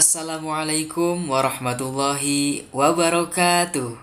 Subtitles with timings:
[0.00, 4.00] Assalamualaikum warahmatullahi wabarakatuh.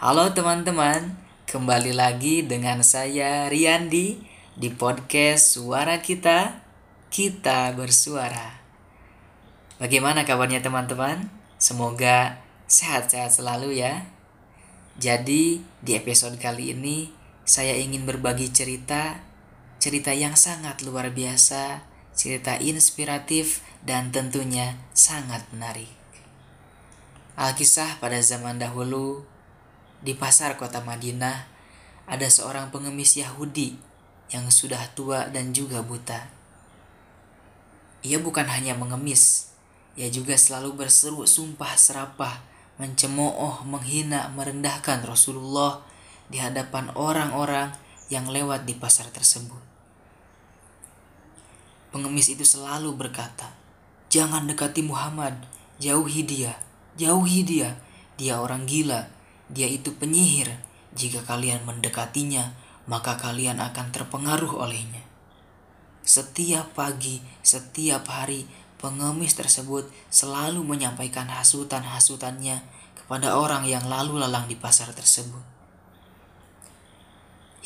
[0.00, 4.16] Halo teman-teman, kembali lagi dengan saya Riyandi
[4.56, 6.56] di podcast Suara Kita,
[7.12, 8.64] Kita Bersuara.
[9.76, 11.28] Bagaimana kabarnya teman-teman?
[11.60, 14.08] Semoga sehat-sehat selalu ya.
[14.96, 17.12] Jadi, di episode kali ini
[17.44, 19.20] saya ingin berbagi cerita,
[19.76, 25.92] cerita yang sangat luar biasa, cerita inspiratif dan tentunya sangat menarik.
[27.36, 29.28] Alkisah pada zaman dahulu,
[30.00, 31.48] di pasar kota Madinah,
[32.08, 33.76] ada seorang pengemis Yahudi
[34.32, 36.28] yang sudah tua dan juga buta.
[38.04, 39.52] Ia bukan hanya mengemis,
[39.96, 42.44] ia juga selalu berseru sumpah serapah,
[42.76, 45.80] mencemooh, menghina, merendahkan Rasulullah
[46.28, 47.72] di hadapan orang-orang
[48.12, 49.60] yang lewat di pasar tersebut.
[51.94, 53.63] Pengemis itu selalu berkata,
[54.14, 55.34] Jangan dekati Muhammad,
[55.82, 56.54] jauhi dia,
[56.94, 57.82] jauhi dia.
[58.14, 59.10] Dia orang gila,
[59.50, 60.54] dia itu penyihir.
[60.94, 62.54] Jika kalian mendekatinya,
[62.86, 65.02] maka kalian akan terpengaruh olehnya.
[66.06, 68.46] Setiap pagi, setiap hari,
[68.78, 72.62] pengemis tersebut selalu menyampaikan hasutan-hasutannya
[72.94, 75.42] kepada orang yang lalu lalang di pasar tersebut.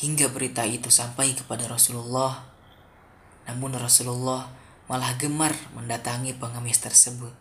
[0.00, 2.40] Hingga berita itu sampai kepada Rasulullah.
[3.44, 4.57] Namun Rasulullah
[4.88, 7.36] malah gemar mendatangi pengemis tersebut.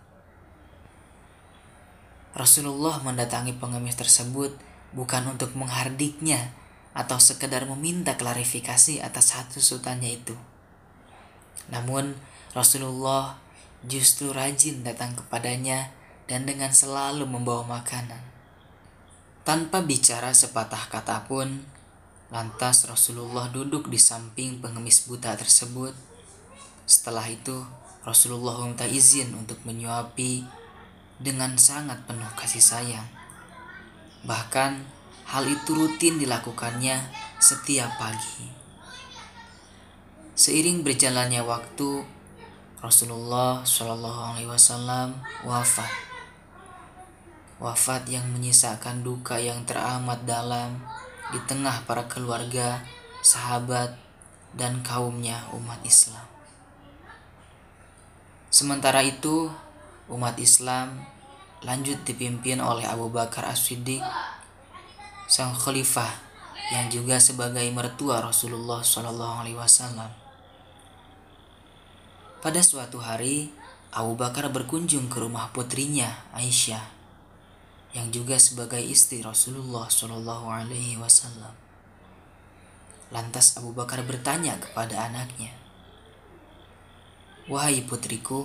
[2.35, 4.51] Rasulullah mendatangi pengemis tersebut
[4.91, 6.51] bukan untuk menghardiknya
[6.91, 10.35] atau sekedar meminta klarifikasi atas satu sultannya itu.
[11.71, 12.19] Namun
[12.51, 13.39] Rasulullah
[13.87, 15.95] justru rajin datang kepadanya
[16.27, 18.19] dan dengan selalu membawa makanan.
[19.47, 21.63] Tanpa bicara sepatah kata pun,
[22.27, 25.95] lantas Rasulullah duduk di samping pengemis buta tersebut
[26.87, 27.67] setelah itu,
[28.07, 30.47] Rasulullah meminta izin untuk menyuapi
[31.19, 33.03] dengan sangat penuh kasih sayang.
[34.23, 34.87] Bahkan,
[35.27, 36.95] hal itu rutin dilakukannya
[37.43, 38.47] setiap pagi.
[40.39, 42.07] Seiring berjalannya waktu,
[42.79, 43.67] Rasulullah
[44.47, 45.91] Wasallam wafat.
[47.59, 50.79] Wafat yang menyisakan duka yang teramat dalam
[51.35, 52.79] di tengah para keluarga,
[53.19, 53.97] sahabat,
[54.55, 56.36] dan kaumnya umat Islam.
[58.57, 59.53] Sementara itu,
[60.09, 61.05] umat Islam
[61.61, 64.01] lanjut dipimpin oleh Abu Bakar As-Siddiq,
[65.29, 66.09] sang khalifah
[66.73, 70.09] yang juga sebagai mertua Rasulullah Shallallahu Alaihi Wasallam.
[72.41, 73.53] Pada suatu hari,
[73.93, 76.81] Abu Bakar berkunjung ke rumah putrinya Aisyah,
[77.93, 81.53] yang juga sebagai istri Rasulullah Shallallahu Alaihi Wasallam.
[83.13, 85.66] Lantas Abu Bakar bertanya kepada anaknya,
[87.47, 88.43] Wahai putriku,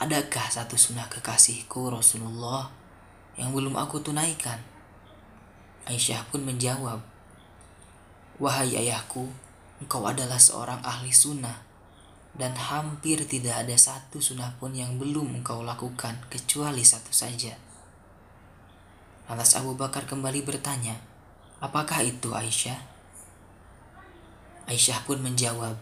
[0.00, 2.72] adakah satu sunnah kekasihku Rasulullah
[3.36, 4.56] yang belum aku tunaikan?
[5.84, 7.04] Aisyah pun menjawab,
[8.40, 9.28] Wahai ayahku,
[9.84, 11.68] engkau adalah seorang ahli sunnah
[12.32, 17.52] dan hampir tidak ada satu sunnah pun yang belum engkau lakukan kecuali satu saja.
[19.28, 20.96] Lantas Abu Bakar kembali bertanya,
[21.60, 22.80] apakah itu Aisyah?
[24.64, 25.76] Aisyah pun menjawab,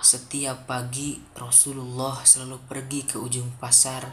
[0.00, 4.08] setiap pagi Rasulullah selalu pergi ke ujung pasar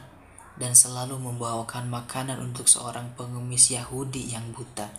[0.59, 4.91] dan selalu membawakan makanan untuk seorang pengemis Yahudi yang buta.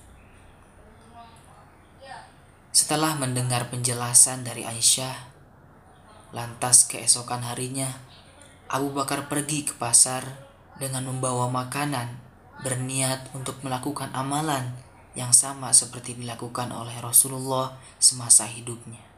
[2.73, 5.29] Setelah mendengar penjelasan dari Aisyah,
[6.33, 7.91] lantas keesokan harinya
[8.71, 10.25] Abu Bakar pergi ke pasar
[10.81, 12.09] dengan membawa makanan
[12.65, 14.71] berniat untuk melakukan amalan
[15.19, 19.10] yang sama seperti dilakukan oleh Rasulullah semasa hidupnya.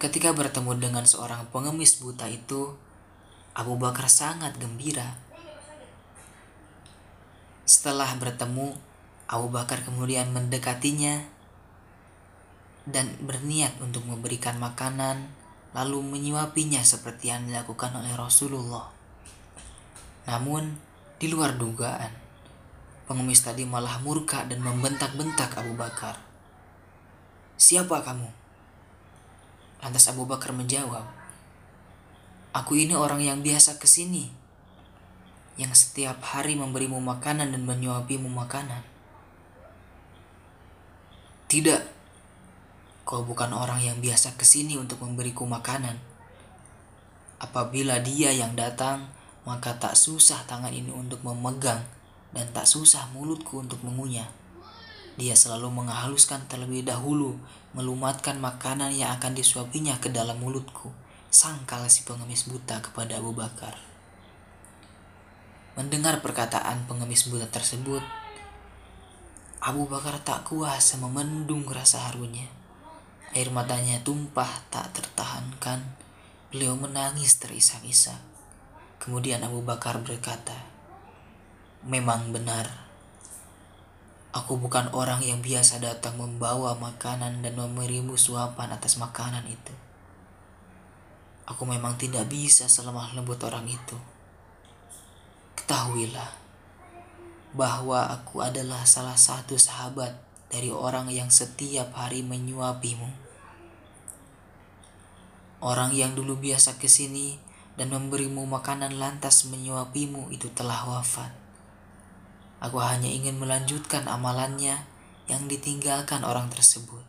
[0.00, 2.72] Ketika bertemu dengan seorang pengemis buta itu,
[3.52, 5.20] Abu Bakar sangat gembira.
[7.68, 8.72] Setelah bertemu,
[9.28, 11.20] Abu Bakar kemudian mendekatinya
[12.88, 15.36] dan berniat untuk memberikan makanan,
[15.76, 18.88] lalu menyuapinya seperti yang dilakukan oleh Rasulullah.
[20.24, 20.80] Namun,
[21.20, 22.16] di luar dugaan,
[23.04, 26.16] pengemis tadi malah murka dan membentak-bentak Abu Bakar.
[27.60, 28.40] Siapa kamu?
[29.80, 31.04] Lantas Abu Bakar menjawab,
[32.50, 34.26] Aku ini orang yang biasa ke sini,
[35.54, 38.82] yang setiap hari memberimu makanan dan menyuapimu makanan.
[41.46, 41.82] Tidak,
[43.06, 45.94] kau bukan orang yang biasa ke sini untuk memberiku makanan.
[47.38, 49.08] Apabila dia yang datang,
[49.46, 51.86] maka tak susah tangan ini untuk memegang
[52.34, 54.39] dan tak susah mulutku untuk mengunyah.
[55.18, 57.38] Dia selalu menghaluskan terlebih dahulu,
[57.74, 60.94] melumatkan makanan yang akan disuapinya ke dalam mulutku,
[61.30, 63.78] sangkal si pengemis buta kepada Abu Bakar.
[65.78, 68.02] Mendengar perkataan pengemis buta tersebut,
[69.60, 72.48] Abu Bakar tak kuasa memendung rasa harunya.
[73.30, 75.84] Air matanya tumpah tak tertahankan.
[76.50, 78.18] Beliau menangis terisak-isak.
[78.98, 80.56] Kemudian Abu Bakar berkata,
[81.86, 82.89] "Memang benar,
[84.30, 89.74] aku bukan orang yang biasa datang membawa makanan dan memberimu suapan atas makanan itu.
[91.50, 93.98] Aku memang tidak bisa selemah lembut orang itu.
[95.58, 96.30] Ketahuilah,
[97.50, 100.14] bahwa aku adalah salah satu sahabat
[100.50, 103.10] dari orang yang setiap hari menyuapimu.
[105.60, 107.36] Orang yang dulu biasa ke sini
[107.74, 111.39] dan memberimu makanan lantas menyuapimu itu telah wafat.
[112.60, 114.84] Aku hanya ingin melanjutkan amalannya
[115.24, 117.00] yang ditinggalkan orang tersebut.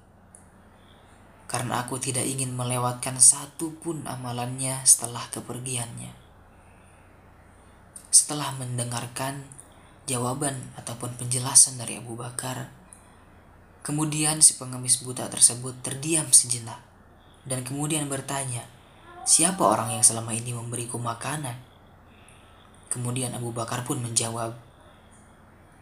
[1.51, 6.15] Karena aku tidak ingin melewatkan satu pun amalannya setelah kepergiannya.
[8.07, 9.43] Setelah mendengarkan
[10.07, 12.71] jawaban ataupun penjelasan dari Abu Bakar.
[13.81, 16.79] Kemudian si pengemis buta tersebut terdiam sejenak
[17.43, 18.67] dan kemudian bertanya,
[19.25, 21.57] "Siapa orang yang selama ini memberiku makanan?"
[22.91, 24.53] Kemudian Abu Bakar pun menjawab,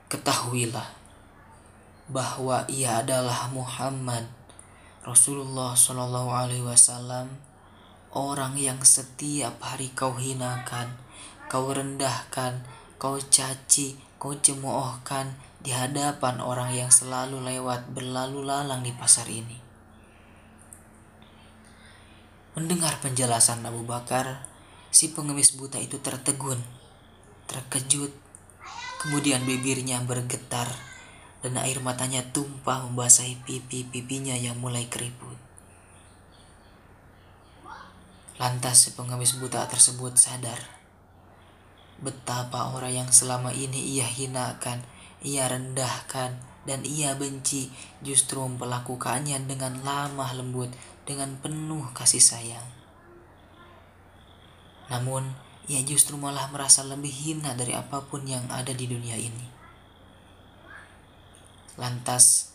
[0.10, 0.90] "Ketahuilah
[2.10, 4.26] bahwa ia adalah Muhammad
[5.06, 7.40] Rasulullah Shallallahu Alaihi Wasallam,
[8.12, 10.98] orang yang setiap hari kau hinakan,
[11.48, 12.66] kau rendahkan,
[13.00, 19.56] kau caci, kau cemoohkan di hadapan orang yang selalu lewat berlalu lalang di pasar ini.
[22.60, 24.44] Mendengar penjelasan Abu Bakar,
[24.92, 26.60] si pengemis buta itu tertegun,
[27.48, 28.12] terkejut,
[29.00, 30.68] kemudian bibirnya bergetar
[31.40, 35.40] dan air matanya tumpah membasahi pipi-pipinya yang mulai keriput.
[38.40, 40.80] Lantas si pengemis buta tersebut sadar
[42.00, 44.80] Betapa orang yang selama ini ia hinakan,
[45.20, 47.68] ia rendahkan, dan ia benci
[48.00, 50.72] justru memperlakukannya dengan lamah lembut,
[51.04, 52.64] dengan penuh kasih sayang.
[54.88, 55.28] Namun,
[55.70, 59.48] ia justru malah merasa lebih hina dari apa pun yang ada di dunia ini.
[61.78, 62.52] Lantas,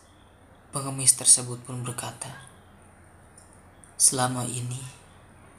[0.74, 2.44] pengemis tersebut pun berkata,
[3.94, 4.82] "Selama ini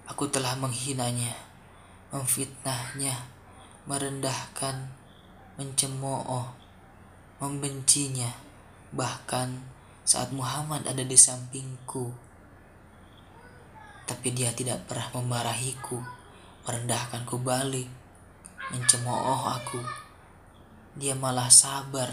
[0.05, 1.33] aku telah menghinanya,
[2.11, 3.15] memfitnahnya,
[3.87, 4.91] merendahkan,
[5.55, 6.51] mencemooh,
[7.39, 8.29] membencinya,
[8.91, 9.63] bahkan
[10.05, 12.13] saat Muhammad ada di sampingku.
[14.05, 15.97] Tapi dia tidak pernah memarahiku,
[16.65, 17.87] merendahkanku balik,
[18.73, 19.79] mencemooh aku.
[20.97, 22.09] Dia malah sabar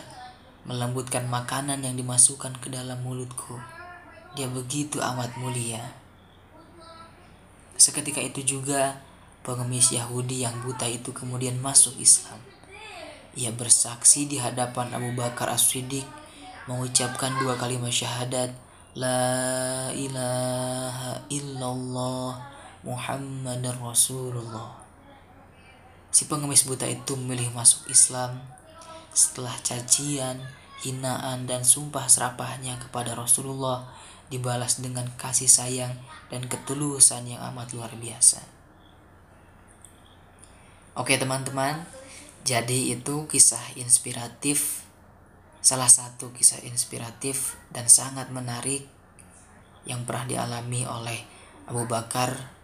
[0.68, 3.58] melembutkan makanan yang dimasukkan ke dalam mulutku.
[4.38, 5.82] Dia begitu amat mulia.
[7.76, 9.02] Seketika itu juga
[9.42, 12.38] Pengemis Yahudi yang buta itu kemudian masuk Islam.
[13.34, 16.06] Ia bersaksi di hadapan Abu Bakar As-Siddiq
[16.70, 18.54] mengucapkan dua kalimat syahadat
[18.94, 22.38] La ilaha illallah
[22.82, 24.82] Muhammad Rasulullah
[26.12, 28.36] Si pengemis buta itu memilih masuk Islam
[29.16, 30.44] setelah cacian,
[30.84, 33.88] hinaan, dan sumpah serapahnya kepada Rasulullah
[34.28, 35.96] dibalas dengan kasih sayang
[36.28, 38.44] dan ketulusan yang amat luar biasa.
[40.92, 41.88] Oke teman-teman,
[42.44, 44.84] jadi itu kisah inspiratif,
[45.64, 48.84] salah satu kisah inspiratif dan sangat menarik
[49.88, 51.24] yang pernah dialami oleh
[51.64, 52.60] Abu Bakar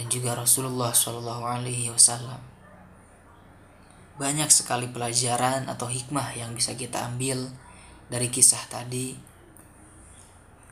[0.00, 2.40] dan juga Rasulullah Shallallahu Alaihi Wasallam.
[4.16, 7.52] Banyak sekali pelajaran atau hikmah yang bisa kita ambil
[8.08, 9.12] dari kisah tadi,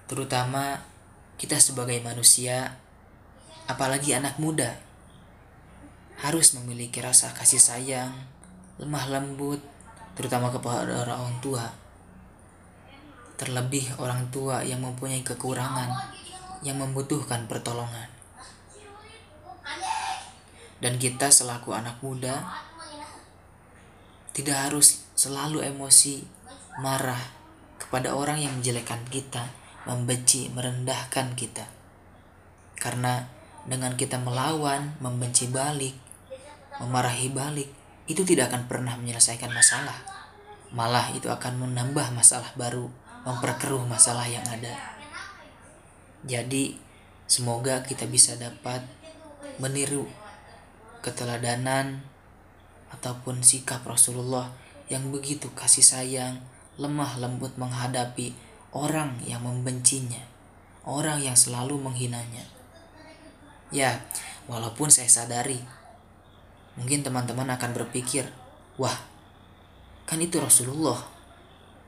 [0.08, 0.80] terutama
[1.37, 2.80] kita sebagai manusia,
[3.68, 4.80] apalagi anak muda
[6.25, 8.16] harus memiliki rasa kasih sayang,
[8.80, 9.61] lemah lembut,
[10.16, 11.68] terutama kepada orang tua.
[13.37, 16.16] Terlebih orang tua yang mempunyai kekurangan,
[16.64, 18.17] yang membutuhkan pertolongan.
[20.78, 22.38] Dan kita selaku anak muda
[24.30, 26.23] tidak harus selalu emosi,
[26.78, 27.18] marah
[27.82, 29.50] kepada orang yang menjelekkan kita,
[29.82, 31.66] membenci, merendahkan kita.
[32.78, 33.26] Karena
[33.66, 35.99] dengan kita melawan, membenci balik,
[36.78, 37.66] memarahi balik
[38.06, 39.99] itu tidak akan pernah menyelesaikan masalah.
[40.70, 42.87] Malah itu akan menambah masalah baru,
[43.26, 44.94] memperkeruh masalah yang ada.
[46.23, 46.78] Jadi,
[47.26, 48.87] semoga kita bisa dapat
[49.58, 50.06] meniru
[51.05, 52.02] keteladanan
[52.90, 54.50] ataupun sikap Rasulullah
[54.88, 56.40] yang begitu kasih sayang,
[56.81, 58.33] lemah lembut menghadapi
[58.73, 60.21] orang yang membencinya,
[60.88, 62.45] orang yang selalu menghinanya.
[63.69, 64.00] Ya,
[64.49, 65.61] walaupun saya sadari,
[66.81, 68.33] mungkin teman-teman akan berpikir,
[68.81, 68.97] wah,
[70.09, 71.05] kan itu Rasulullah,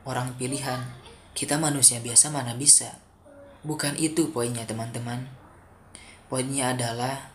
[0.04, 0.84] orang pilihan.
[1.32, 3.00] Kita manusia biasa mana bisa.
[3.64, 5.30] Bukan itu poinnya teman-teman.
[6.28, 7.32] Poinnya adalah,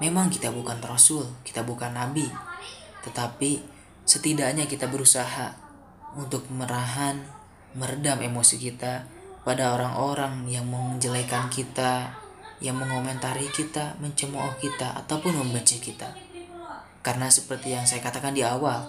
[0.00, 2.26] memang kita bukan Rasul, kita bukan Nabi.
[3.04, 3.60] Tetapi
[4.08, 5.54] setidaknya kita berusaha
[6.16, 7.22] untuk merahan,
[7.76, 9.06] meredam emosi kita
[9.46, 12.16] pada orang-orang yang menjelekan kita,
[12.60, 16.12] yang mengomentari kita, mencemooh kita, ataupun membenci kita.
[17.00, 18.84] Karena seperti yang saya katakan di awal,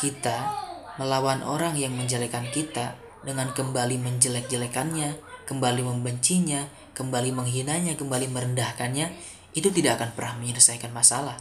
[0.00, 0.48] kita
[0.96, 6.64] melawan orang yang menjelekan kita dengan kembali menjelek-jelekannya, kembali membencinya,
[6.96, 9.12] kembali menghinanya, kembali merendahkannya,
[9.54, 11.38] itu tidak akan pernah menyelesaikan masalah,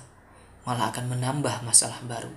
[0.63, 2.31] malah akan menambah masalah baru.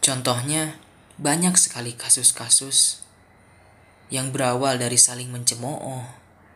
[0.00, 0.80] Contohnya,
[1.20, 3.04] banyak sekali kasus-kasus
[4.08, 6.08] yang berawal dari saling mencemooh,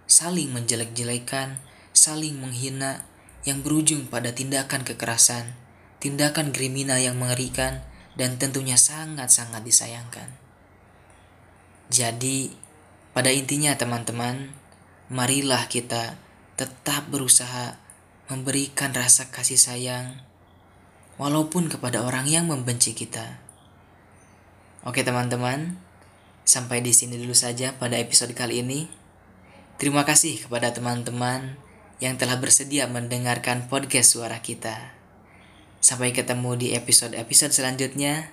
[0.08, 1.60] saling menjelek-jelekan,
[1.92, 3.04] saling menghina,
[3.44, 5.52] yang berujung pada tindakan kekerasan,
[6.00, 7.84] tindakan kriminal yang mengerikan,
[8.16, 10.30] dan tentunya sangat-sangat disayangkan.
[11.92, 12.54] Jadi,
[13.12, 14.56] pada intinya teman-teman,
[15.12, 16.16] marilah kita
[16.62, 17.74] tetap berusaha
[18.30, 20.22] memberikan rasa kasih sayang,
[21.18, 23.42] walaupun kepada orang yang membenci kita.
[24.86, 25.74] Oke teman-teman,
[26.46, 28.86] sampai di sini dulu saja pada episode kali ini.
[29.74, 31.58] Terima kasih kepada teman-teman
[31.98, 34.94] yang telah bersedia mendengarkan podcast suara kita.
[35.82, 38.30] Sampai ketemu di episode-episode selanjutnya.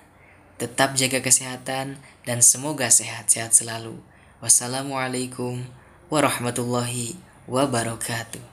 [0.62, 3.98] Tetap jaga kesehatan dan semoga sehat-sehat selalu.
[4.38, 5.66] Wassalamualaikum
[6.12, 8.46] warahmatullahi wabarakatuh.